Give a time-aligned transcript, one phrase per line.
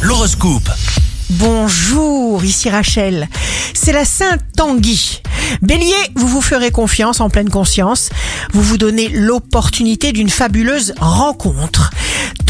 [0.00, 0.70] L'horoscope.
[1.28, 3.28] Bonjour, ici Rachel.
[3.74, 5.20] C'est la Sainte Tanguy.
[5.60, 8.08] Bélier, vous vous ferez confiance en pleine conscience.
[8.54, 11.90] Vous vous donnez l'opportunité d'une fabuleuse rencontre.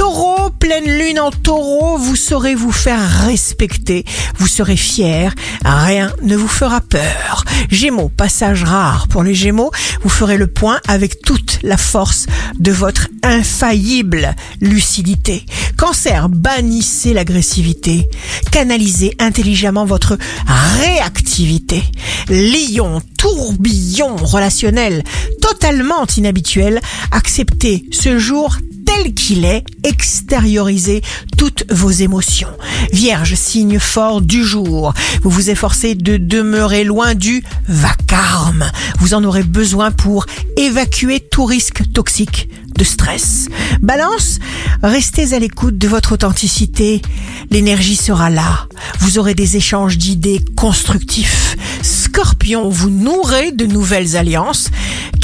[0.00, 4.06] Taureau, pleine lune en taureau, vous saurez vous faire respecter.
[4.38, 5.34] Vous serez fier.
[5.62, 7.44] Rien ne vous fera peur.
[7.68, 9.70] Gémeaux, passage rare pour les Gémeaux.
[10.02, 12.24] Vous ferez le point avec toute la force
[12.58, 15.44] de votre infaillible lucidité.
[15.76, 18.08] Cancer, bannissez l'agressivité.
[18.50, 20.16] Canalisez intelligemment votre
[20.78, 21.82] réactivité.
[22.30, 25.04] Lion, tourbillon relationnel
[25.42, 26.80] totalement inhabituel.
[27.10, 28.56] Acceptez ce jour
[28.90, 31.02] tel qu'il est, extériorisez
[31.36, 32.50] toutes vos émotions.
[32.92, 34.94] Vierge, signe fort du jour.
[35.22, 38.64] Vous vous efforcez de demeurer loin du vacarme.
[38.98, 40.26] Vous en aurez besoin pour
[40.56, 43.48] évacuer tout risque toxique de stress.
[43.82, 44.38] Balance,
[44.82, 47.02] restez à l'écoute de votre authenticité.
[47.50, 48.66] L'énergie sera là.
[49.00, 51.56] Vous aurez des échanges d'idées constructifs.
[51.82, 54.70] Scorpion, vous nourrez de nouvelles alliances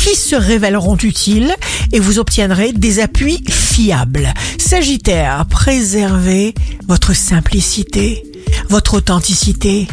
[0.07, 1.53] qui se révéleront utiles
[1.93, 4.33] et vous obtiendrez des appuis fiables.
[4.57, 6.55] Sagittaire, préservez
[6.87, 8.23] votre simplicité,
[8.69, 9.89] votre authenticité.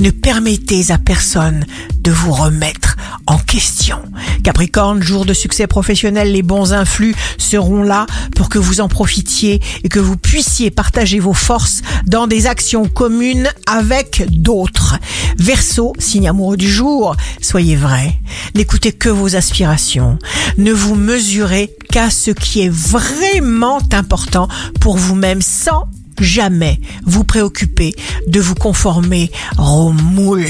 [0.00, 1.66] Ne permettez à personne
[2.00, 2.87] de vous remettre
[3.26, 3.98] en question.
[4.42, 9.60] Capricorne, jour de succès professionnel, les bons influx seront là pour que vous en profitiez
[9.84, 14.96] et que vous puissiez partager vos forces dans des actions communes avec d'autres.
[15.38, 18.18] Verseau, signe amoureux du jour, soyez vrai.
[18.54, 20.18] N'écoutez que vos aspirations.
[20.56, 24.48] Ne vous mesurez qu'à ce qui est vraiment important
[24.80, 25.88] pour vous-même sans
[26.22, 27.94] jamais vous préoccuper
[28.26, 30.46] de vous conformer au moule.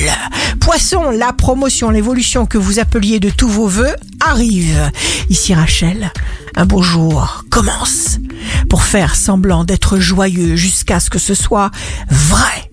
[0.60, 4.90] Poisson, la promotion, l'évolution que vous appeliez de tous vos voeux arrive.
[5.30, 6.12] Ici Rachel,
[6.56, 8.18] un beau jour commence
[8.68, 11.70] pour faire semblant d'être joyeux jusqu'à ce que ce soit
[12.10, 12.67] vrai.